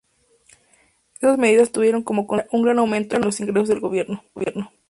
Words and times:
Estas 1.13 1.37
medidas 1.37 1.71
tuvieron 1.71 2.01
como 2.01 2.25
consecuencia 2.25 2.57
un 2.57 2.63
gran 2.65 2.79
aumento 2.79 3.15
en 3.17 3.21
los 3.21 3.39
ingresos 3.39 3.67
del 3.69 3.81
gobierno. 3.81 4.23